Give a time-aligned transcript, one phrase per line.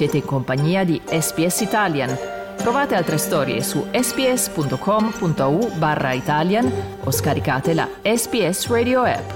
[0.00, 2.16] Siete in compagnia di SPS Italian.
[2.56, 6.72] Trovate altre storie su sps.com.au barra Italian
[7.04, 9.30] o scaricate la SPS Radio app.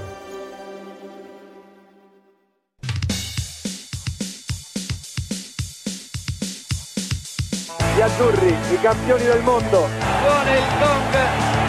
[7.95, 9.87] Gli azzurri, i campioni del mondo.
[10.23, 11.13] Suona il gong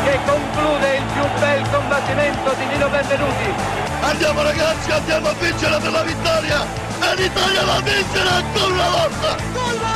[0.07, 3.55] che conclude il più bel combattimento di Nino Benvenuti.
[4.01, 6.67] Andiamo ragazzi, andiamo a vincere per la vittoria!
[7.01, 9.96] E l'Italia va a vincere ancora una volta!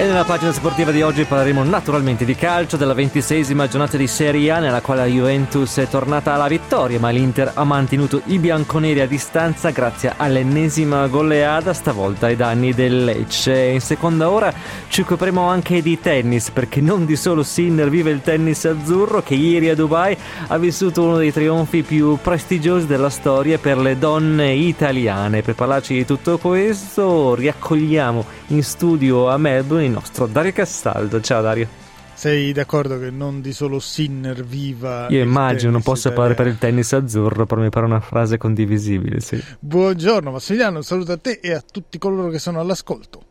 [0.00, 4.50] E nella pagina sportiva di oggi parleremo naturalmente di calcio, della ventiseiesima giornata di Serie
[4.50, 9.00] A nella quale la Juventus è tornata alla vittoria, ma l'Inter ha mantenuto i bianconeri
[9.00, 13.64] a distanza grazie all'ennesima goleada, stavolta ai danni del Lecce.
[13.64, 14.50] In seconda ora
[14.88, 19.34] ci occuperemo anche di tennis, perché non di solo Sinner vive il tennis azzurro, che
[19.34, 24.50] ieri a Dubai ha vissuto uno dei trionfi più prestigiosi della storia per le donne
[24.54, 25.42] italiane.
[25.42, 31.20] Per parlarci di tutto questo riaccogliamo in studio a Melbourne il nostro Dario Castaldo.
[31.20, 31.68] Ciao Dario.
[32.14, 35.06] Sei d'accordo che non di solo Sinner viva?
[35.08, 39.20] Io immagino, non posso parlare per il tennis azzurro, però mi pare una frase condivisibile,
[39.20, 39.42] sì.
[39.58, 43.22] Buongiorno Massimiliano, un saluto a te e a tutti coloro che sono all'ascolto.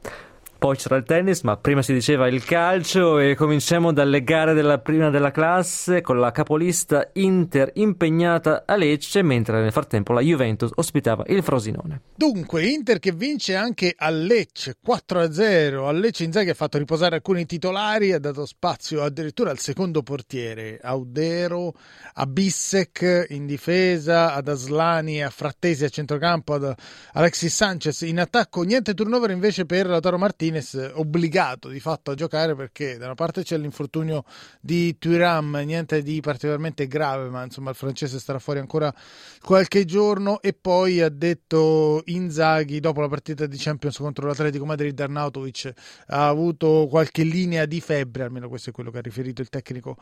[0.60, 4.78] Poi c'era il tennis, ma prima si diceva il calcio e cominciamo dalle gare della
[4.80, 10.72] prima della classe con la capolista Inter impegnata a Lecce, mentre nel frattempo la Juventus
[10.76, 12.02] ospitava il Frosinone.
[12.14, 15.88] Dunque, Inter che vince anche a Lecce 4-0.
[15.88, 20.78] A Lecce Inzaghi ha fatto riposare alcuni titolari, ha dato spazio addirittura al secondo portiere,
[20.84, 21.74] Audero,
[22.16, 26.76] a Bissek in difesa, ad Aslani, a Frattesi a centrocampo, ad
[27.14, 28.64] Alexis Sanchez in attacco.
[28.64, 33.14] Niente turnover invece per Lautaro Martinez Martinez obbligato di fatto a giocare perché da una
[33.14, 34.24] parte c'è l'infortunio
[34.60, 38.94] di Turam, niente di particolarmente grave, ma insomma il francese starà fuori ancora
[39.42, 40.42] qualche giorno.
[40.42, 45.72] E poi ha detto Inzaghi dopo la partita di Champions contro l'Atletico Madrid Arnautovic
[46.08, 49.98] ha avuto qualche linea di febbre, almeno questo è quello che ha riferito il tecnico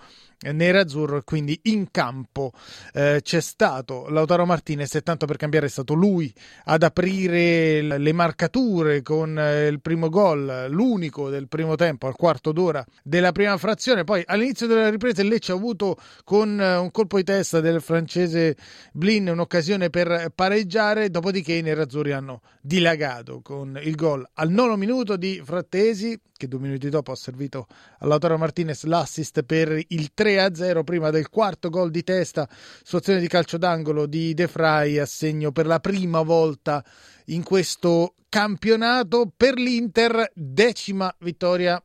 [0.52, 2.54] nerazzurro e quindi in campo
[2.94, 6.34] eh, c'è stato Lautaro Martinez e tanto per cambiare è stato lui
[6.66, 12.16] ad aprire le marcature con eh, il primo gol gol, l'unico del primo tempo al
[12.16, 14.04] quarto d'ora della prima frazione.
[14.04, 17.82] Poi all'inizio della ripresa il Lecce ha avuto con eh, un colpo di testa del
[17.82, 18.56] francese
[18.94, 25.16] Blin un'occasione per pareggiare, dopodiché i nerazzurri hanno dilagato con il gol al nono minuto
[25.16, 27.66] di Frattesi che due minuti dopo ha servito
[28.00, 32.48] all'Autaro Martinez l'assist per il 3-0 prima del quarto gol di testa
[32.84, 36.84] su azione di calcio d'angolo di De Frey a segno per la prima volta
[37.30, 41.82] in questo campionato per l'Inter, decima vittoria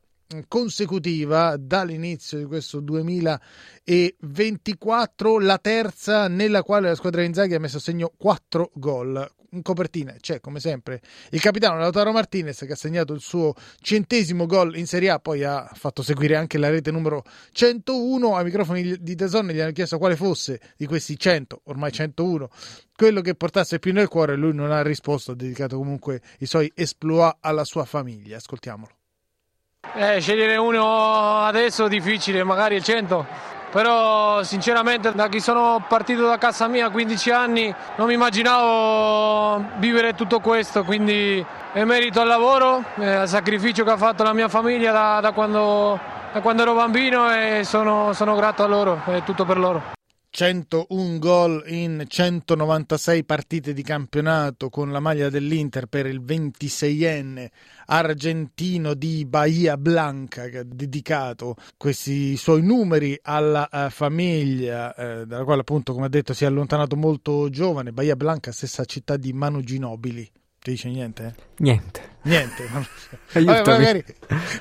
[0.47, 7.81] consecutiva dall'inizio di questo 2024, la terza nella quale la squadra Inzaghi ha messo a
[7.81, 9.31] segno 4 gol.
[9.53, 10.99] In copertina c'è come sempre
[11.29, 15.43] il capitano Lautaro Martinez che ha segnato il suo centesimo gol in Serie A, poi
[15.43, 18.35] ha fatto seguire anche la rete numero 101.
[18.35, 22.49] Ai microfoni di Deson gli hanno chiesto quale fosse di questi 100, ormai 101,
[22.95, 24.35] quello che portasse più nel cuore.
[24.35, 28.37] Lui non ha risposto, ha dedicato comunque i suoi esploit alla sua famiglia.
[28.37, 28.91] Ascoltiamolo.
[29.95, 33.27] Eh, scegliere uno adesso è difficile, magari il 100,
[33.73, 39.65] però sinceramente da chi sono partito da casa mia a 15 anni non mi immaginavo
[39.77, 44.33] vivere tutto questo, quindi è merito al lavoro, eh, al sacrificio che ha fatto la
[44.33, 45.99] mia famiglia da, da, quando,
[46.31, 49.81] da quando, ero bambino e sono, sono grato a loro, è tutto per loro.
[50.35, 57.49] 101 gol in 196 partite di campionato con la maglia dell'Inter per il 26enne
[57.85, 65.43] argentino di Bahia Blanca che ha dedicato questi suoi numeri alla uh, famiglia eh, dalla
[65.43, 69.33] quale appunto come ha detto si è allontanato molto giovane Bahia Blanca stessa città di
[69.33, 70.27] Manu Ginobili
[70.57, 71.35] ti dice niente?
[71.57, 72.12] Niente.
[72.23, 72.67] Niente.
[73.33, 74.03] Vabbè, magari,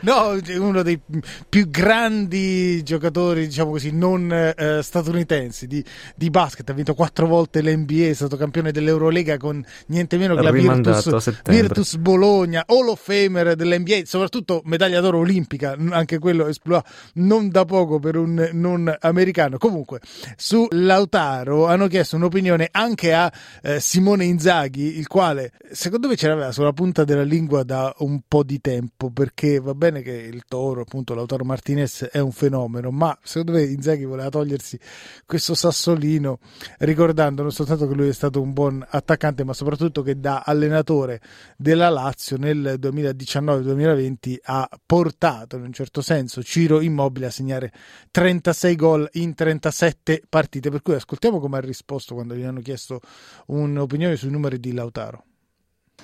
[0.01, 1.01] no, uno dei
[1.49, 5.85] più grandi giocatori, diciamo così, non eh, statunitensi di,
[6.17, 6.69] di, basket.
[6.69, 11.43] Ha vinto quattro volte l'NBA, è stato campione dell'Eurolega con niente meno che la Virtus,
[11.45, 16.83] Virtus Bologna, Hall of Famer dell'NBA, soprattutto medaglia d'oro olimpica, anche quello esploa
[17.15, 19.59] non da poco per un non americano.
[19.59, 20.01] Comunque,
[20.37, 23.31] su Lautaro hanno chiesto un'opinione anche a
[23.63, 27.95] eh, Simone Inzaghi, il quale secondo me ce l'aveva sulla punta della lingua lingua da
[27.99, 32.33] un po' di tempo perché va bene che il Toro, appunto Lautaro Martinez è un
[32.33, 34.79] fenomeno, ma secondo me Inzaghi voleva togliersi
[35.27, 36.39] questo sassolino
[36.79, 41.21] ricordando non soltanto che lui è stato un buon attaccante, ma soprattutto che da allenatore
[41.57, 47.73] della Lazio nel 2019-2020 ha portato in un certo senso Ciro Immobile a segnare
[48.11, 53.01] 36 gol in 37 partite, per cui ascoltiamo come ha risposto quando gli hanno chiesto
[53.47, 55.25] un'opinione sui numeri di Lautaro.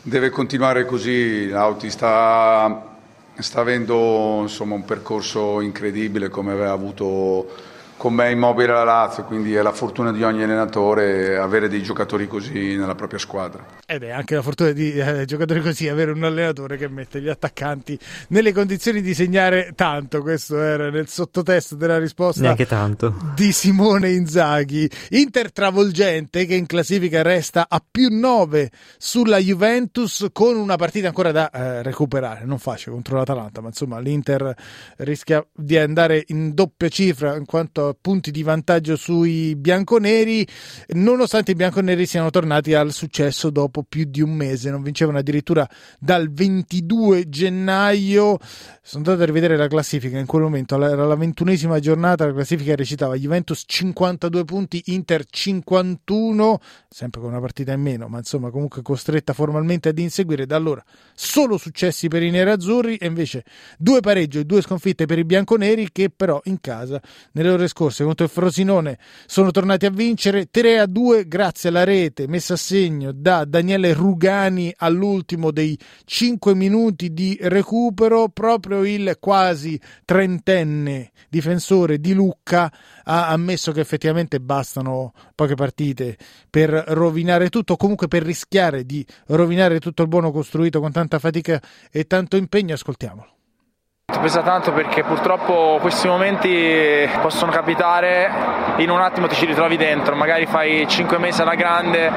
[0.08, 2.96] Deve continuare così, Lauti sta,
[3.36, 7.46] sta avendo insomma, un percorso incredibile come aveva avuto
[7.98, 12.28] con me immobile la Lazio, quindi è la fortuna di ogni allenatore avere dei giocatori
[12.28, 13.66] così nella propria squadra.
[13.84, 17.28] Ed è anche la fortuna di eh, giocatori così avere un allenatore che mette gli
[17.28, 17.98] attaccanti
[18.28, 20.22] nelle condizioni di segnare tanto.
[20.22, 23.14] Questo era nel sottotesto della risposta Neanche tanto.
[23.34, 24.88] di Simone Inzaghi.
[25.10, 31.32] Inter travolgente che in classifica resta a più 9 sulla Juventus con una partita ancora
[31.32, 32.44] da eh, recuperare.
[32.44, 34.54] Non facile contro l'Atalanta, ma insomma l'Inter
[34.98, 40.46] rischia di andare in doppia cifra in quanto punti di vantaggio sui bianconeri,
[40.94, 45.68] nonostante i bianconeri siano tornati al successo dopo più di un mese, non vincevano addirittura
[45.98, 48.38] dal 22 gennaio.
[48.82, 52.74] Sono andato a rivedere la classifica in quel momento, era la ventunesima giornata, la classifica
[52.74, 58.82] recitava Juventus 52 punti, Inter 51, sempre con una partita in meno, ma insomma comunque
[58.82, 60.46] costretta formalmente ad inseguire.
[60.46, 60.82] Da allora
[61.14, 63.44] solo successi per i nerazzurri e invece
[63.78, 67.00] due pareggi e due sconfitte per i bianconeri che però in casa
[67.32, 71.84] nelle ore scorse contro il Frosinone sono tornati a vincere 3 a 2 grazie alla
[71.84, 79.16] rete messa a segno da Daniele Rugani all'ultimo dei 5 minuti di recupero proprio il
[79.20, 82.72] quasi trentenne difensore di Lucca
[83.04, 86.16] ha ammesso che effettivamente bastano poche partite
[86.50, 91.60] per rovinare tutto, comunque per rischiare di rovinare tutto il buono costruito con tanta fatica
[91.90, 92.74] e tanto impegno.
[92.74, 93.37] Ascoltiamolo.
[94.20, 98.28] Pesa tanto perché purtroppo questi momenti possono capitare,
[98.76, 102.10] in un attimo ti ci ritrovi dentro, magari fai 5 mesi alla grande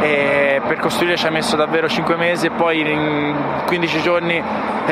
[0.00, 3.34] e per costruire ci hai messo davvero 5 mesi e poi in
[3.66, 4.42] 15 giorni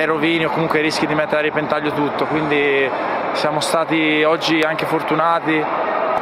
[0.04, 2.88] rovini o comunque rischi di mettere a ripentaglio tutto, quindi
[3.32, 5.62] siamo stati oggi anche fortunati.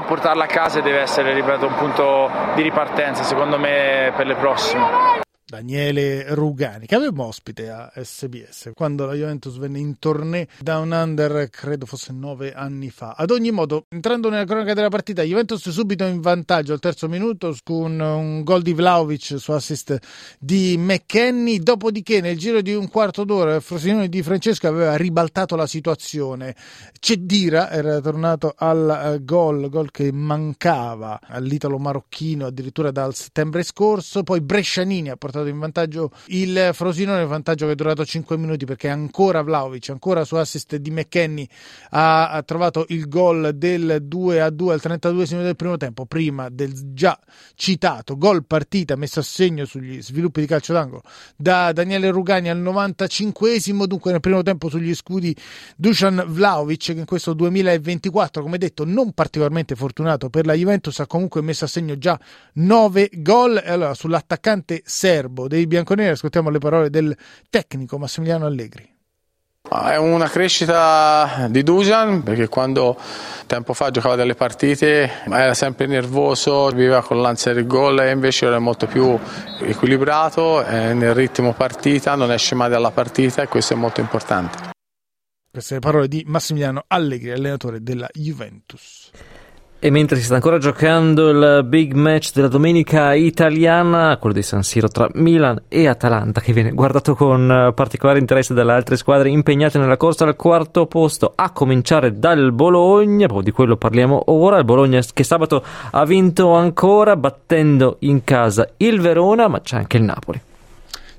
[0.06, 4.34] Portarla a casa e deve essere, ripeto, un punto di ripartenza secondo me per le
[4.34, 5.28] prossime.
[5.50, 10.92] Daniele Rugani, che avevamo ospite a SBS quando la Juventus venne in tournée da un
[10.92, 13.14] under, credo fosse nove anni fa.
[13.16, 17.52] Ad ogni modo, entrando nella cronaca della partita, Juventus subito in vantaggio al terzo minuto
[17.64, 19.98] con un gol di Vlaovic su assist
[20.38, 21.58] di McKenny.
[21.58, 26.54] Dopodiché, nel giro di un quarto d'ora, il Frosinone di Francesco aveva ribaltato la situazione.
[27.00, 34.22] Cedira era tornato al uh, gol, gol che mancava all'italo marocchino addirittura dal settembre scorso.
[34.22, 38.64] Poi Brescianini ha portato portato in vantaggio il Frosinone, vantaggio che è durato 5 minuti
[38.64, 41.48] perché ancora Vlaovic, ancora su assist di McKenny
[41.90, 46.92] ha, trovato il gol del 2 a 2 al 32 del primo tempo, prima del
[46.92, 47.18] già
[47.54, 51.02] citato gol partita messo a segno sugli sviluppi di calcio d'angolo
[51.36, 55.34] da Daniele Rugani al 95 dunque nel primo tempo sugli scudi
[55.76, 61.06] Dusan Vlaovic che in questo 2024 come detto non particolarmente fortunato per la Juventus ha
[61.06, 62.18] comunque messo a segno già
[62.54, 63.62] 9 gol.
[63.64, 67.16] Allora sull'attaccante serbo serbo dei bianconeri, ascoltiamo le parole del
[67.48, 68.98] tecnico Massimiliano Allegri.
[69.70, 72.96] È una crescita di Dujan perché quando
[73.46, 78.46] tempo fa giocava delle partite era sempre nervoso, viveva con l'ansia del gol e invece
[78.46, 79.16] ora è molto più
[79.60, 84.70] equilibrato, nel ritmo partita, non esce mai dalla partita e questo è molto importante.
[85.50, 89.10] Queste le parole di Massimiliano Allegri, allenatore della Juventus.
[89.82, 94.62] E mentre si sta ancora giocando il big match della domenica italiana, quello di San
[94.62, 99.30] Siro tra Milan e Atalanta, che viene guardato con eh, particolare interesse dalle altre squadre
[99.30, 104.58] impegnate nella corsa al quarto posto, a cominciare dal Bologna, proprio di quello parliamo ora,
[104.58, 109.96] il Bologna che sabato ha vinto ancora battendo in casa il Verona, ma c'è anche
[109.96, 110.40] il Napoli.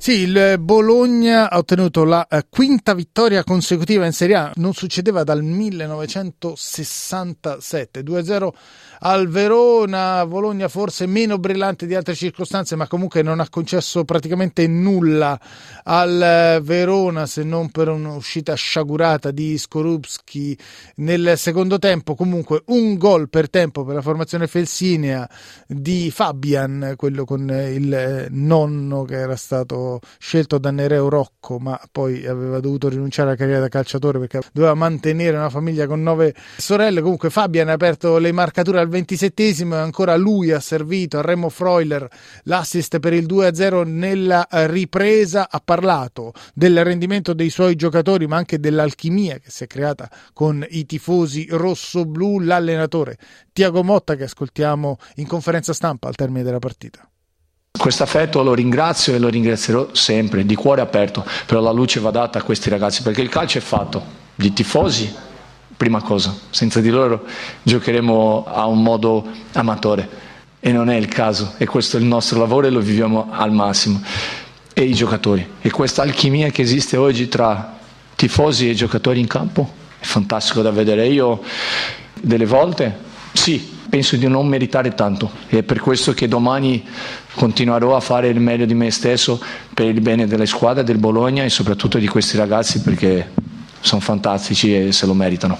[0.01, 5.23] Sì, il Bologna ha ottenuto la eh, quinta vittoria consecutiva in Serie A, non succedeva
[5.23, 8.49] dal 1967, 2-0
[9.01, 14.65] al Verona, Bologna forse meno brillante di altre circostanze, ma comunque non ha concesso praticamente
[14.65, 15.39] nulla
[15.83, 20.57] al eh, Verona se non per un'uscita sciagurata di Skorupski
[20.95, 25.29] nel secondo tempo, comunque un gol per tempo per la formazione felsinea
[25.67, 31.79] di Fabian, quello con il eh, nonno che era stato scelto da Nereo Rocco, ma
[31.91, 36.33] poi aveva dovuto rinunciare alla carriera da calciatore perché doveva mantenere una famiglia con nove
[36.57, 37.01] sorelle.
[37.01, 41.49] Comunque Fabian ha aperto le marcature al 27esimo e ancora lui ha servito a Remo
[41.49, 42.07] Freuler
[42.43, 45.49] l'assist per il 2-0 nella ripresa.
[45.49, 50.65] Ha parlato del rendimento dei suoi giocatori, ma anche dell'alchimia che si è creata con
[50.69, 52.39] i tifosi rosso-blu.
[52.39, 53.17] L'allenatore
[53.53, 57.05] Tiago Motta, che ascoltiamo in conferenza stampa al termine della partita.
[57.81, 62.11] Questo affetto lo ringrazio e lo ringrazierò sempre, di cuore aperto, però la luce va
[62.11, 64.03] data a questi ragazzi perché il calcio è fatto
[64.35, 65.11] di tifosi,
[65.75, 67.25] prima cosa, senza di loro
[67.63, 70.07] giocheremo a un modo amatore
[70.59, 73.51] e non è il caso e questo è il nostro lavoro e lo viviamo al
[73.51, 73.99] massimo.
[74.73, 75.43] e i giocatori.
[75.59, 77.79] E questa alchimia che esiste oggi tra
[78.15, 81.07] tifosi e giocatori in campo è fantastico da vedere.
[81.07, 81.41] Io
[82.13, 82.95] delle volte
[83.33, 86.87] sì, penso di non meritare tanto e è per questo che domani
[87.35, 89.41] continuerò a fare il meglio di me stesso
[89.73, 93.31] per il bene della squadra, del Bologna e soprattutto di questi ragazzi perché
[93.79, 95.59] sono fantastici e se lo meritano.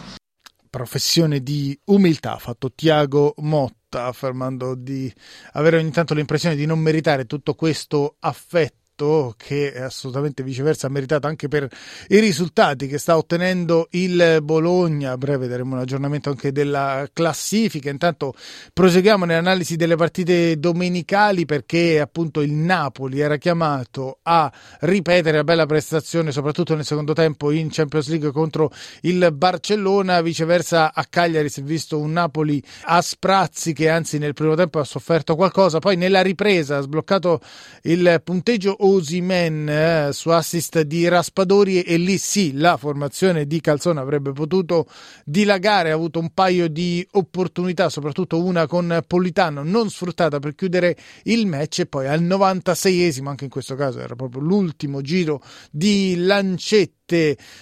[0.69, 5.11] Professione di umiltà ha fatto Tiago Motta affermando di
[5.53, 10.89] avere ogni tanto l'impressione di non meritare tutto questo affetto fatto che assolutamente viceversa ha
[10.89, 11.67] meritato anche per
[12.09, 15.11] i risultati che sta ottenendo il Bologna.
[15.11, 17.89] A breve daremo un aggiornamento anche della classifica.
[17.89, 18.33] Intanto
[18.73, 25.65] proseguiamo nell'analisi delle partite domenicali perché appunto il Napoli era chiamato a ripetere la bella
[25.65, 28.71] prestazione soprattutto nel secondo tempo in Champions League contro
[29.01, 30.21] il Barcellona.
[30.21, 34.79] Viceversa a Cagliari si è visto un Napoli a sprazzi che anzi nel primo tempo
[34.79, 37.41] ha sofferto qualcosa, poi nella ripresa ha sbloccato
[37.83, 43.99] il punteggio Osimen eh, su assist di Raspadori e lì sì la formazione di Calzone
[43.99, 44.87] avrebbe potuto
[45.25, 50.97] dilagare, ha avuto un paio di opportunità, soprattutto una con Politano non sfruttata per chiudere
[51.23, 56.15] il match e poi al 96esimo, anche in questo caso era proprio l'ultimo giro di
[56.17, 57.00] Lancetti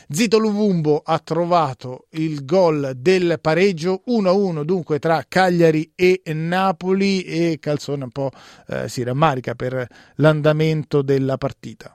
[0.10, 7.58] Zito Luvumbo ha trovato il gol del pareggio 1-1 dunque tra Cagliari e Napoli e
[7.60, 8.32] Calzone un po'
[8.68, 11.94] eh, si rammarica per l'andamento della partita.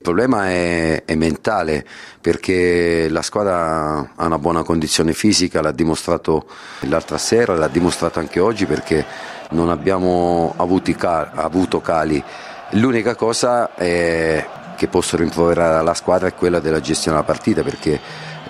[0.00, 1.84] Il problema è, è, mentale
[2.20, 6.46] perché la squadra ha una buona condizione fisica, l'ha dimostrato
[6.82, 9.04] l'altra sera, l'ha dimostrato anche oggi perché
[9.50, 10.54] non abbiamo
[10.96, 12.22] cal- avuto cali.
[12.72, 14.46] L'unica cosa è
[14.78, 18.00] che posso rimproverare alla squadra è quella della gestione della partita perché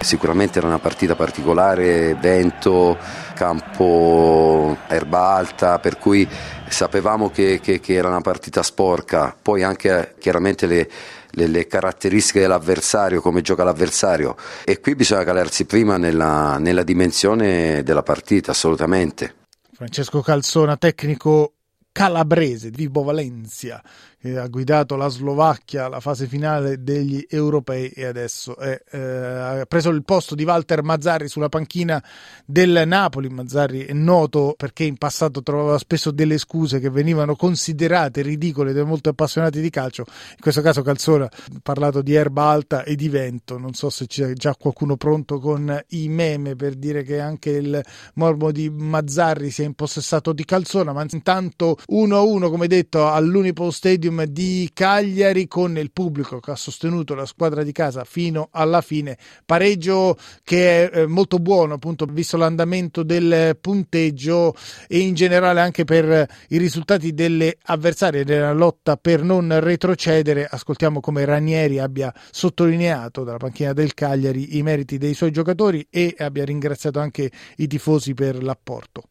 [0.00, 2.98] sicuramente era una partita particolare, vento,
[3.34, 6.28] campo, erba alta, per cui
[6.68, 10.90] sapevamo che, che, che era una partita sporca, poi anche chiaramente le,
[11.30, 14.36] le, le, caratteristiche dell'avversario, come gioca l'avversario.
[14.64, 19.34] E qui bisogna calarsi prima nella, nella dimensione della partita, assolutamente.
[19.72, 21.54] Francesco Calzona, tecnico
[21.90, 23.82] calabrese, Vibo Valencia,
[24.20, 29.64] che ha guidato la Slovacchia alla fase finale degli europei e adesso è, eh, ha
[29.66, 32.02] preso il posto di Walter Mazzarri sulla panchina
[32.44, 33.28] del Napoli.
[33.28, 38.84] Mazzarri è noto perché in passato trovava spesso delle scuse che venivano considerate ridicole dai
[38.84, 40.04] molto appassionati di calcio.
[40.08, 43.56] In questo caso Calzona ha parlato di erba alta e di vento.
[43.56, 47.80] Non so se c'è già qualcuno pronto con i meme per dire che anche il
[48.14, 54.06] morbo di Mazzarri si è impossessato di Calzona, ma intanto 1-1 come detto all'Unipo Stadium
[54.08, 58.80] Stadium di Cagliari con il pubblico che ha sostenuto la squadra di casa fino alla
[58.80, 59.18] fine.
[59.44, 64.54] Pareggio che è eh, molto buono, appunto, visto l'andamento del punteggio
[64.88, 70.46] e in generale anche per i risultati delle avversarie della lotta per non retrocedere.
[70.50, 76.14] Ascoltiamo come Ranieri abbia sottolineato dalla panchina del Cagliari i meriti dei suoi giocatori e
[76.18, 79.02] abbia ringraziato anche i tifosi per l'apporto.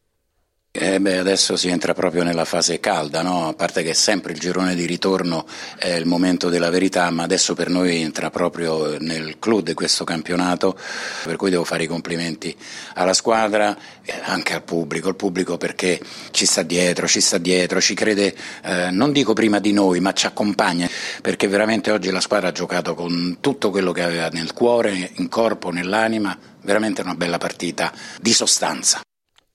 [0.90, 3.48] Eh beh, adesso si entra proprio nella fase calda, no?
[3.48, 5.44] a parte che sempre il girone di ritorno
[5.76, 10.04] è il momento della verità, ma adesso per noi entra proprio nel clou di questo
[10.04, 10.78] campionato,
[11.24, 12.56] per cui devo fare i complimenti
[12.94, 17.82] alla squadra e anche al pubblico, il pubblico perché ci sta dietro, ci sta dietro,
[17.82, 20.88] ci crede, eh, non dico prima di noi, ma ci accompagna,
[21.20, 25.28] perché veramente oggi la squadra ha giocato con tutto quello che aveva nel cuore, in
[25.28, 29.02] corpo, nell'anima, veramente una bella partita di sostanza.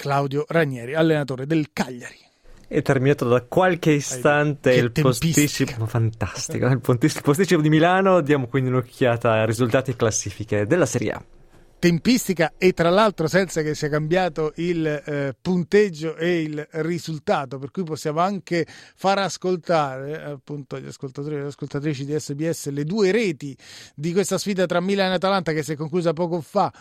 [0.03, 2.19] Claudio Ranieri, allenatore del Cagliari.
[2.67, 8.19] È terminato da qualche istante il posticipo fantastico, il posticipo di Milano.
[8.19, 11.23] Diamo quindi un'occhiata ai risultati e classifiche della Serie A
[11.79, 17.71] tempistica e tra l'altro senza che sia cambiato il eh, punteggio e il risultato, per
[17.71, 23.11] cui possiamo anche far ascoltare appunto agli ascoltatori e alle ascoltatrici di SBS le due
[23.11, 23.55] reti
[23.95, 26.71] di questa sfida tra Milan e Atalanta che si è conclusa poco fa.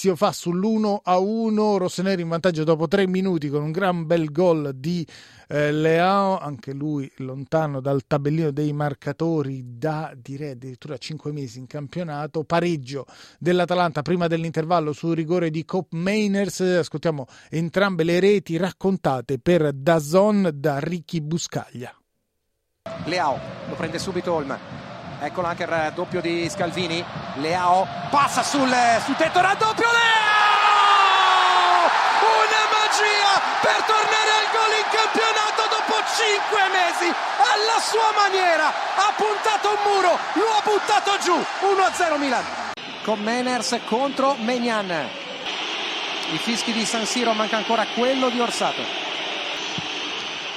[0.00, 4.32] Po- fa sull'1 a 1 Rossoneri in vantaggio dopo tre minuti con un gran bel
[4.32, 5.06] gol di
[5.46, 11.66] eh, Leao anche lui lontano dal tabellino dei marcatori da direi addirittura 5 mesi in
[11.66, 12.44] campionato.
[12.44, 13.04] Pareggio
[13.38, 20.50] dell'Atalanta prima dell'intervallo sul rigore di Cop Mainers ascoltiamo entrambe le reti raccontate per Dazon
[20.54, 21.94] da Ricky Buscaglia.
[23.04, 23.38] Leao
[23.68, 24.79] lo prende subito Olm
[25.22, 27.04] Eccolo anche il doppio di Scalvini.
[27.34, 28.74] Leao passa sul,
[29.04, 30.40] sul tetto, raddoppio Leao!
[32.24, 37.12] Una magia per tornare al gol in campionato dopo 5 mesi.
[37.36, 41.36] Alla sua maniera ha puntato un muro, lo ha buttato giù.
[41.36, 42.44] 1-0 Milan.
[43.04, 44.90] Con Meners contro Megnan.
[46.32, 48.82] I fischi di San Siro manca ancora quello di Orsato.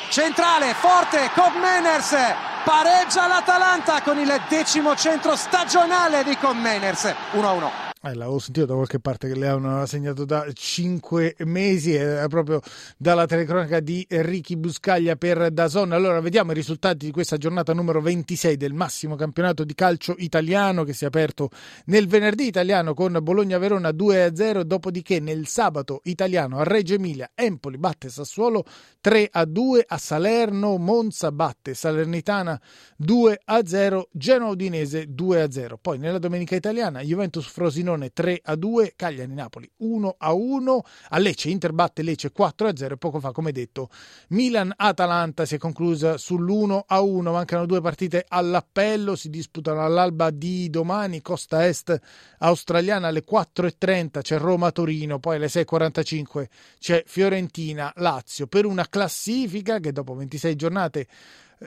[0.07, 8.13] Centrale, forte, Cop Meners pareggia l'Atalanta con il decimo centro stagionale di Comeners 1-1 eh,
[8.15, 12.59] l'avevo sentito da qualche parte che Leao aveva segnato da cinque mesi, era proprio
[12.97, 15.93] dalla telecronaca di Ricky Buscaglia per Dazon.
[15.93, 20.83] Allora vediamo i risultati di questa giornata numero 26 del massimo campionato di calcio italiano
[20.83, 21.49] che si è aperto
[21.85, 28.09] nel venerdì italiano con Bologna-Verona 2-0, dopodiché nel sabato italiano a Reggio Emilia Empoli batte
[28.09, 28.65] Sassuolo
[29.01, 32.59] 3-2, a Salerno Monza batte Salernitana
[33.01, 35.75] 2-0, Genoa Udinese 2-0.
[35.81, 40.83] Poi nella domenica italiana Juventus Frosinone Frosinone 3 a 2, Cagliari Napoli 1 a 1,
[41.09, 43.89] a Lecce Inter batte Lecce 4 a 0 e poco fa come detto
[44.29, 50.29] Milan Atalanta si è conclusa sull'1 a 1, mancano due partite all'appello, si disputano all'alba
[50.31, 51.99] di domani Costa Est
[52.39, 56.45] australiana alle 4.30 c'è Roma Torino, poi alle 6.45
[56.79, 61.07] c'è Fiorentina Lazio per una classifica che dopo 26 giornate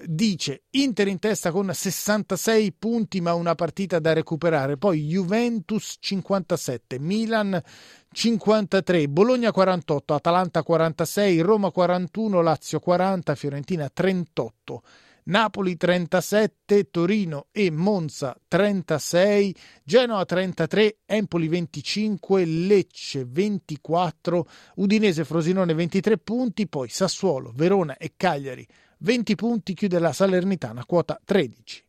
[0.04, 6.98] dice Inter in testa con 66 punti ma una partita da recuperare, poi Juventus 57,
[6.98, 7.60] Milan
[8.10, 14.82] 53, Bologna 48, Atalanta 46, Roma 41, Lazio 40, Fiorentina 38.
[15.28, 26.18] Napoli 37, Torino e Monza 36, Genoa 33, Empoli 25, Lecce 24, Udinese Frosinone 23
[26.18, 28.64] punti, poi Sassuolo, Verona e Cagliari
[28.98, 31.84] 20 punti chiude la Salernitana, quota 13.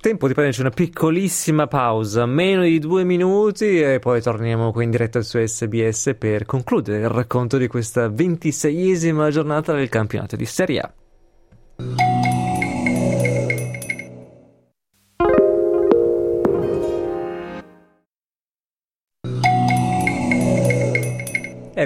[0.00, 4.90] Tempo di prenderci una piccolissima pausa, meno di due minuti, e poi torniamo qui in
[4.90, 10.80] diretta su SBS per concludere il racconto di questa ventiseiesima giornata del campionato di Serie
[10.80, 10.92] A.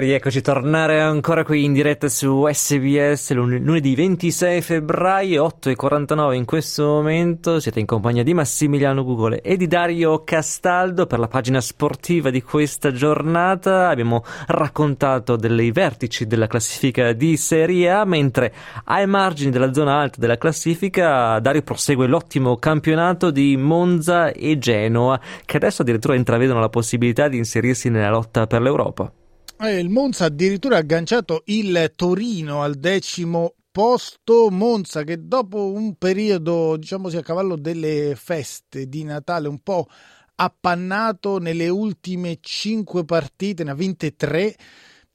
[0.07, 7.59] rieccoci tornare ancora qui in diretta su SBS lunedì 26 febbraio 8.49 in questo momento
[7.59, 12.41] siete in compagnia di Massimiliano Gugole e di Dario Castaldo per la pagina sportiva di
[12.41, 18.53] questa giornata abbiamo raccontato dei vertici della classifica di Serie A mentre
[18.85, 25.19] ai margini della zona alta della classifica Dario prosegue l'ottimo campionato di Monza e Genoa
[25.45, 29.11] che adesso addirittura intravedono la possibilità di inserirsi nella lotta per l'Europa.
[29.59, 34.51] Eh, il Monza addirittura ha agganciato il Torino al decimo posto.
[34.51, 39.87] Monza che dopo un periodo, diciamo a cavallo delle feste di Natale, un po'
[40.35, 44.55] appannato nelle ultime cinque partite, ne ha vinte tre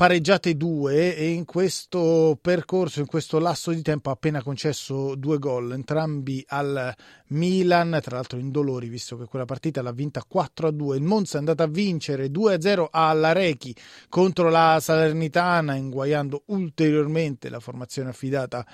[0.02, 5.38] pareggiate due e in questo percorso, in questo lasso di tempo ha appena concesso due
[5.38, 6.92] gol, entrambi al
[7.28, 10.96] Milan, tra l'altro in dolori visto che quella partita l'ha vinta 4-2.
[10.96, 13.72] Il Monza è andato a vincere 2-0 alla Rechi
[14.08, 18.66] contro la Salernitana, inguaiando ulteriormente la formazione affidata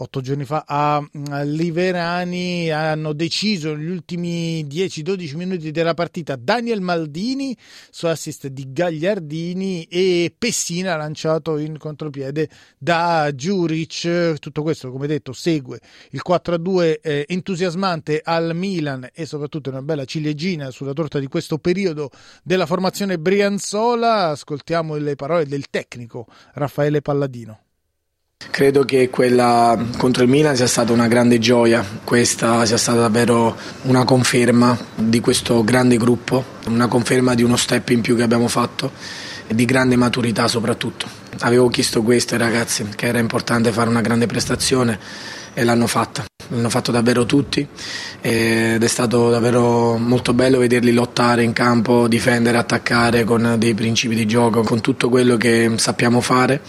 [0.00, 1.02] otto giorni fa a
[1.42, 7.56] Liverani hanno deciso negli ultimi 10-12 minuti della partita Daniel Maldini
[7.90, 15.32] su assist di Gagliardini e Pessina lanciato in contropiede da Giuric tutto questo come detto
[15.32, 21.26] segue il 4-2 eh, entusiasmante al Milan e soprattutto una bella ciliegina sulla torta di
[21.26, 22.10] questo periodo
[22.42, 24.28] della formazione Brianzola.
[24.28, 27.64] Ascoltiamo le parole del tecnico Raffaele Palladino
[28.48, 33.56] Credo che quella contro il Milan sia stata una grande gioia, questa sia stata davvero
[33.82, 38.48] una conferma di questo grande gruppo, una conferma di uno step in più che abbiamo
[38.48, 38.92] fatto
[39.46, 41.06] e di grande maturità soprattutto.
[41.38, 44.98] Avevo chiesto questo ai ragazzi, che era importante fare una grande prestazione
[45.54, 47.66] e l'hanno fatta l'hanno fatto davvero tutti
[48.20, 54.14] ed è stato davvero molto bello vederli lottare in campo, difendere, attaccare con dei principi
[54.14, 56.60] di gioco, con tutto quello che sappiamo fare.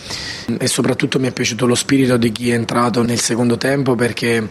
[0.58, 4.48] E soprattutto mi è piaciuto lo spirito di chi è entrato nel secondo tempo perché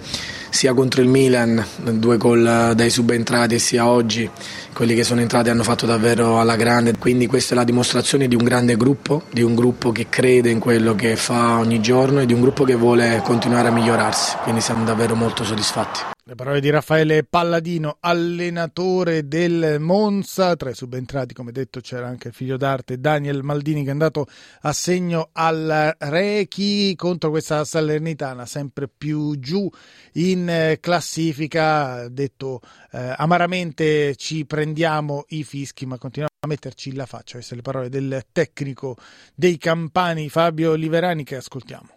[0.51, 4.29] sia contro il Milan, due gol dai subentrati, sia oggi
[4.73, 8.35] quelli che sono entrati hanno fatto davvero alla grande, quindi questa è la dimostrazione di
[8.35, 12.27] un grande gruppo, di un gruppo che crede in quello che fa ogni giorno e
[12.27, 16.01] di un gruppo che vuole continuare a migliorarsi, quindi siamo davvero molto soddisfatti.
[16.31, 20.55] Le parole di Raffaele Palladino, allenatore del Monza.
[20.55, 24.29] Tra i subentrati, come detto, c'era anche il figlio d'arte Daniel Maldini che è andato
[24.61, 29.69] a segno al Rechi contro questa Salernitana, sempre più giù
[30.13, 32.07] in classifica.
[32.09, 32.61] Detto
[32.93, 37.39] eh, amaramente, ci prendiamo i fischi, ma continuiamo a metterci la faccia.
[37.39, 38.97] Queste le parole del tecnico
[39.35, 41.89] dei Campani, Fabio Liverani, che ascoltiamo.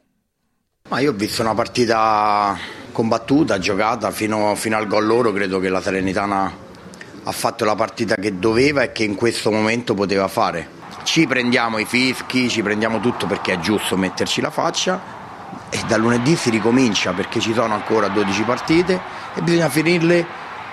[0.89, 2.57] Ma io ho visto una partita
[2.93, 6.51] combattuta, giocata fino, fino al gol loro, credo che la Salernitana
[7.25, 10.81] ha fatto la partita che doveva e che in questo momento poteva fare.
[11.03, 15.21] Ci prendiamo i fischi, ci prendiamo tutto perché è giusto metterci la faccia,
[15.69, 18.99] e da lunedì si ricomincia perché ci sono ancora 12 partite
[19.33, 20.25] e bisogna finirle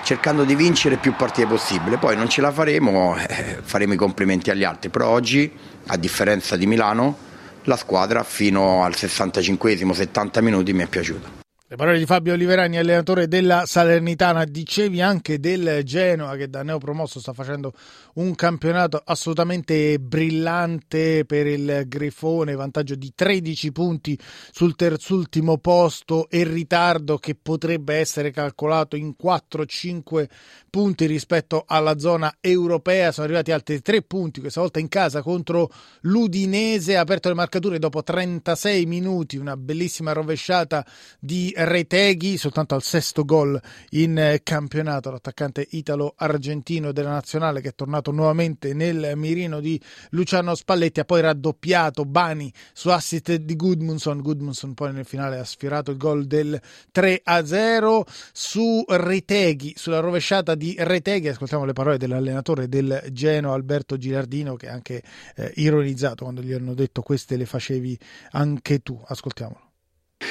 [0.02, 1.96] cercando di vincere più partite possibile.
[1.96, 5.50] Poi non ce la faremo, eh, faremo i complimenti agli altri, però oggi,
[5.86, 7.16] a differenza di Milano,
[7.64, 11.39] la squadra fino al 65-70 minuti mi è piaciuta.
[11.70, 17.20] Le parole di Fabio Oliverani, allenatore della Salernitana, dicevi anche del Genoa che da neopromosso
[17.20, 17.74] sta facendo
[18.14, 24.18] un campionato assolutamente brillante per il Grifone, vantaggio di 13 punti
[24.50, 30.26] sul terzultimo posto e ritardo che potrebbe essere calcolato in 4-5
[30.70, 35.70] punti rispetto alla zona europea, sono arrivati altri 3 punti, questa volta in casa contro
[36.00, 40.84] l'Udinese, ha aperto le marcature dopo 36 minuti, una bellissima rovesciata
[41.20, 48.10] di Reteghi, soltanto al sesto gol in campionato, l'attaccante italo-argentino della nazionale che è tornato
[48.10, 54.74] nuovamente nel mirino di Luciano Spalletti, ha poi raddoppiato Bani su assist di Goodmanson, Goodmanson
[54.74, 56.60] poi nel finale ha sfiorato il gol del
[56.94, 64.56] 3-0 su Reteghi, sulla rovesciata di Reteghi, ascoltiamo le parole dell'allenatore del Genoa Alberto Gilardino
[64.56, 65.02] che ha anche
[65.36, 67.98] eh, ironizzato quando gli hanno detto queste le facevi
[68.32, 69.69] anche tu, ascoltiamolo.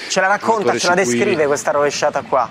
[0.10, 2.50] Ce la racconta, ce la descrive questa rovesciata qua.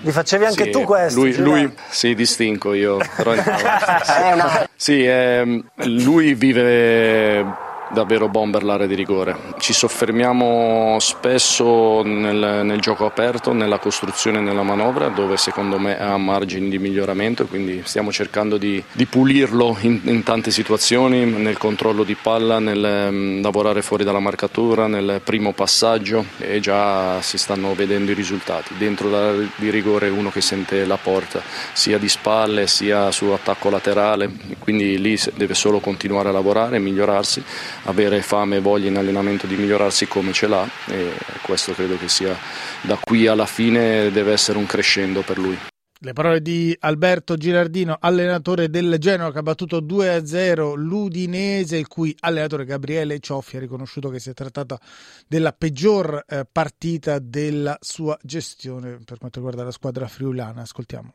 [0.00, 1.20] Li facevi anche sì, tu questo?
[1.20, 2.98] Lui, lui sì, distinco io.
[3.16, 4.68] Però una...
[4.76, 9.36] Sì, eh, lui vive davvero bomber l'area di rigore.
[9.58, 15.98] Ci soffermiamo spesso nel, nel, gioco aperto, nella costruzione e nella manovra, dove secondo me
[15.98, 21.58] ha margini di miglioramento, quindi stiamo cercando di, di pulirlo in, in, tante situazioni, nel
[21.58, 27.38] controllo di palla, nel um, lavorare fuori dalla marcatura, nel primo passaggio e già si
[27.38, 28.74] stanno vedendo i risultati.
[28.76, 31.42] Dentro l'area di rigore uno che sente la porta,
[31.72, 36.80] sia di spalle sia su attacco laterale, quindi lì deve solo continuare a lavorare e
[36.80, 37.42] migliorarsi
[37.84, 42.08] avere fame e voglia in allenamento di migliorarsi come ce l'ha e questo credo che
[42.08, 42.36] sia
[42.82, 45.58] da qui alla fine deve essere un crescendo per lui.
[46.04, 52.14] Le parole di Alberto Girardino, allenatore del Genoa che ha battuto 2-0 l'Udinese, il cui
[52.20, 54.78] allenatore Gabriele Cioffi ha riconosciuto che si è trattata
[55.26, 60.60] della peggior eh, partita della sua gestione per quanto riguarda la squadra friulana.
[60.60, 61.14] Ascoltiamo.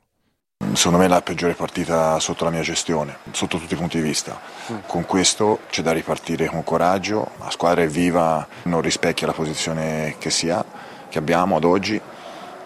[0.80, 4.04] Secondo me è la peggiore partita sotto la mia gestione, sotto tutti i punti di
[4.04, 4.40] vista.
[4.86, 10.16] Con questo c'è da ripartire con coraggio, la squadra è viva, non rispecchia la posizione
[10.20, 10.64] che si ha,
[11.10, 12.00] che abbiamo ad oggi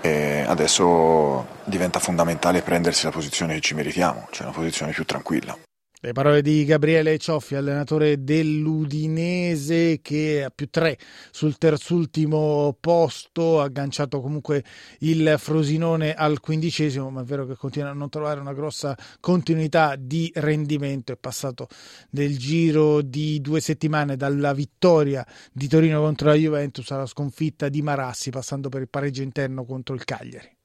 [0.01, 5.57] e adesso diventa fondamentale prendersi la posizione che ci meritiamo, cioè una posizione più tranquilla.
[6.05, 10.97] Le parole di Gabriele Cioffi, allenatore dell'Udinese che a più tre
[11.31, 14.65] sul terzultimo posto, ha agganciato comunque
[14.99, 19.95] il Frosinone al quindicesimo, ma è vero che continua a non trovare una grossa continuità
[19.97, 21.69] di rendimento, è passato
[22.09, 27.81] nel giro di due settimane dalla vittoria di Torino contro la Juventus alla sconfitta di
[27.81, 30.62] Marassi, passando per il pareggio interno contro il Cagliari.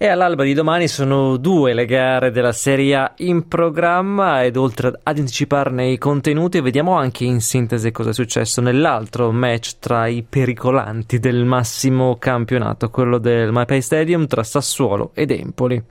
[0.00, 4.86] E all'alba di domani sono due le gare della Serie A in programma ed oltre
[4.86, 10.22] ad anticiparne i contenuti vediamo anche in sintesi cosa è successo nell'altro match tra i
[10.22, 15.82] pericolanti del massimo campionato, quello del MyPay Stadium tra Sassuolo ed Empoli.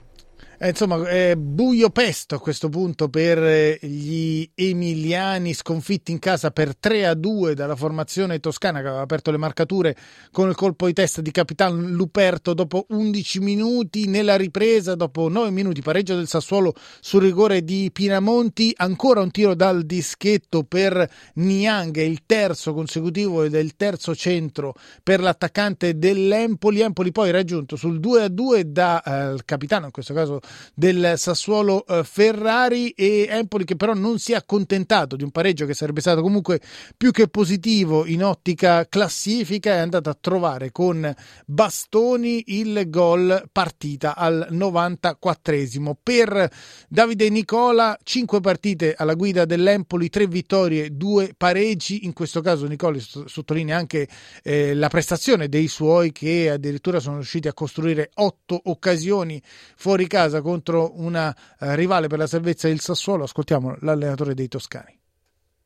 [0.60, 6.50] Eh, insomma, è buio pesto a questo punto per eh, gli emiliani sconfitti in casa
[6.50, 9.96] per 3 a 2 dalla formazione toscana che aveva aperto le marcature
[10.32, 14.08] con il colpo di testa di Capitan Luperto dopo 11 minuti.
[14.08, 18.74] Nella ripresa, dopo 9 minuti, pareggio del Sassuolo sul rigore di Pinamonti.
[18.78, 24.74] Ancora un tiro dal dischetto per Niang, il terzo consecutivo ed è il terzo centro
[25.04, 26.80] per l'attaccante dell'Empoli.
[26.80, 30.40] Empoli poi raggiunto sul 2 a 2 dal eh, capitano, in questo caso
[30.74, 35.66] del Sassuolo eh, Ferrari e Empoli che però non si è accontentato di un pareggio
[35.66, 36.60] che sarebbe stato comunque
[36.96, 41.14] più che positivo in ottica classifica è andato a trovare con
[41.46, 46.50] bastoni il gol partita al 94esimo per
[46.88, 53.00] Davide Nicola 5 partite alla guida dell'Empoli 3 vittorie 2 pareggi in questo caso Nicoli
[53.00, 54.08] sottolinea anche
[54.42, 59.40] eh, la prestazione dei suoi che addirittura sono riusciti a costruire 8 occasioni
[59.76, 63.24] fuori casa contro una eh, rivale per la salvezza del Sassuolo.
[63.24, 64.96] Ascoltiamo l'allenatore dei Toscani.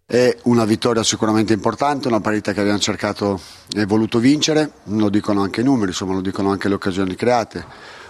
[0.05, 3.41] È una vittoria sicuramente importante, una partita che abbiamo cercato
[3.75, 7.65] e voluto vincere, lo dicono anche i numeri, insomma lo dicono anche le occasioni create.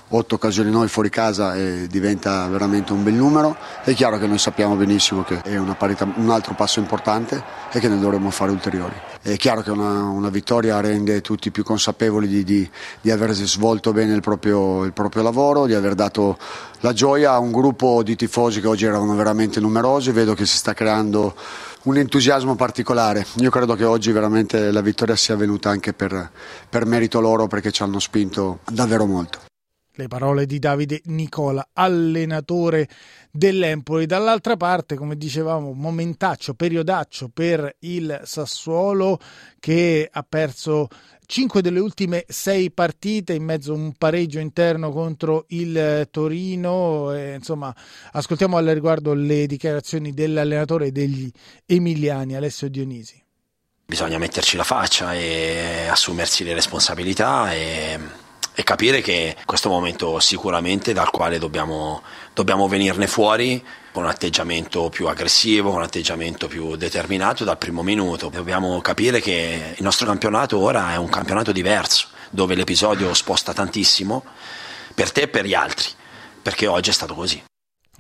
[0.09, 3.57] otto occasioni noi fuori casa e diventa veramente un bel numero.
[3.85, 7.89] È chiaro che noi sappiamo benissimo che è parità, un altro passo importante e che
[7.89, 9.12] ne dovremmo fare ulteriori.
[9.25, 12.69] È chiaro che una, una vittoria rende tutti più consapevoli di, di,
[13.01, 16.37] di aver svolto bene il proprio, il proprio lavoro, di aver dato
[16.81, 20.11] la gioia a un gruppo di tifosi che oggi erano veramente numerosi.
[20.11, 21.37] Vedo che si sta creando
[21.85, 23.25] un entusiasmo particolare.
[23.37, 26.29] Io credo che oggi veramente la vittoria sia venuta anche per,
[26.69, 29.52] per merito loro perché ci hanno spinto davvero molto.
[29.95, 32.89] Le parole di Davide Nicola, allenatore
[33.31, 34.07] dell'Empoli.
[34.07, 39.19] Dall'altra parte, come dicevamo, momentaccio, periodaccio per il Sassuolo
[39.61, 40.89] che ha perso
[41.27, 47.13] 5 delle ultime 6 partite in mezzo a un pareggio interno contro il Torino.
[47.15, 47.75] E, insomma,
[48.13, 51.31] ascoltiamo al riguardo le dichiarazioni dell'allenatore degli
[51.67, 53.23] emiliani, Alessio Dionisi.
[53.85, 57.99] Bisogna metterci la faccia e assumersi le responsabilità e
[58.55, 62.03] e capire che questo è un momento sicuramente dal quale dobbiamo,
[62.35, 67.83] dobbiamo venirne fuori con un atteggiamento più aggressivo, con un atteggiamento più determinato dal primo
[67.83, 68.29] minuto.
[68.29, 74.25] Dobbiamo capire che il nostro campionato ora è un campionato diverso, dove l'episodio sposta tantissimo
[74.95, 75.89] per te e per gli altri,
[76.43, 77.43] perché oggi è stato così.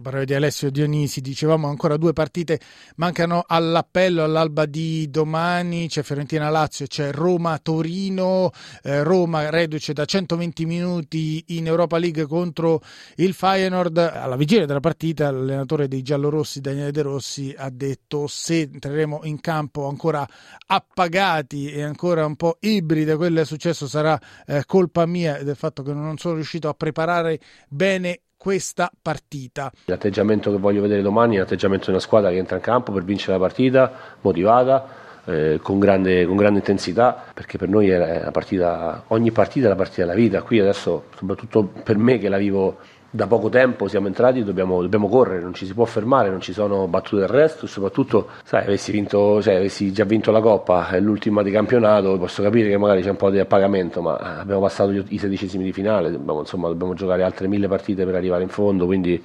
[0.00, 2.58] Parole di Alessio Dionisi, dicevamo ancora due partite
[2.96, 8.52] mancano all'appello all'alba di domani, c'è Fiorentina-Lazio, c'è Roma-Torino,
[8.84, 12.80] eh, Roma reduce da 120 minuti in Europa League contro
[13.16, 18.62] il Feyenoord, alla vigilia della partita l'allenatore dei giallorossi Daniele De Rossi ha detto se
[18.62, 20.26] entreremo in campo ancora
[20.68, 25.82] appagati e ancora un po' ibride quello è successo sarà eh, colpa mia del fatto
[25.82, 29.70] che non sono riuscito a preparare bene questa partita.
[29.84, 33.04] L'atteggiamento che voglio vedere domani è l'atteggiamento di una squadra che entra in campo per
[33.04, 34.84] vincere la partita, motivata,
[35.26, 39.76] eh, con, grande, con, grande, intensità, perché per noi è partita, ogni partita è la
[39.76, 40.42] partita della vita.
[40.42, 42.78] Qui adesso, soprattutto per me che la vivo
[43.14, 46.54] da poco tempo siamo entrati, dobbiamo, dobbiamo, correre, non ci si può fermare, non ci
[46.54, 51.50] sono battute d'arresto, soprattutto se avessi, cioè, avessi già vinto la Coppa, è l'ultima di
[51.50, 55.62] campionato, posso capire che magari c'è un po' di appagamento, ma abbiamo passato i sedicesimi
[55.62, 59.22] di finale, dobbiamo, insomma, dobbiamo giocare altre mille partite per arrivare in fondo, quindi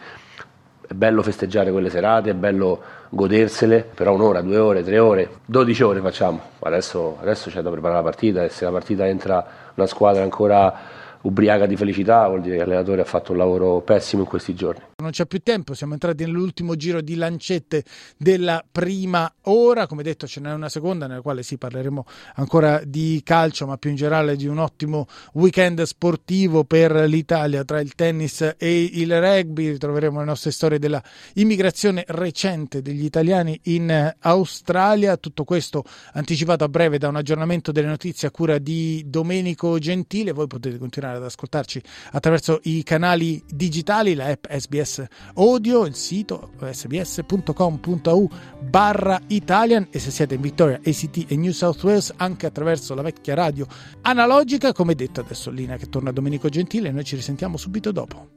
[0.85, 5.81] è bello festeggiare quelle serate, è bello godersele, però un'ora, due ore, tre ore, dodici
[5.81, 9.45] ore facciamo, adesso, adesso c'è da preparare la partita e se la partita entra
[9.75, 14.23] una squadra ancora ubriaca di felicità, vuol dire che l'allenatore ha fatto un lavoro pessimo
[14.23, 14.81] in questi giorni.
[14.97, 17.83] Non c'è più tempo, siamo entrati nell'ultimo giro di lancette
[18.17, 23.21] della prima ora, come detto ce n'è una seconda nella quale sì parleremo ancora di
[23.23, 28.55] calcio, ma più in generale di un ottimo weekend sportivo per l'Italia tra il tennis
[28.57, 31.01] e il rugby, ritroveremo le nostre storie della
[31.35, 37.87] immigrazione recente degli italiani in Australia, tutto questo anticipato a breve da un aggiornamento delle
[37.87, 44.13] notizie a cura di Domenico Gentile, voi potete continuare ad ascoltarci attraverso i canali digitali,
[44.13, 51.25] la app SBS Audio, il sito sbs.com.au barra Italian e se siete in Victoria, ACT
[51.27, 53.65] e New South Wales anche attraverso la vecchia radio
[54.01, 58.36] analogica, come detto adesso linea che torna Domenico Gentile, noi ci risentiamo subito dopo.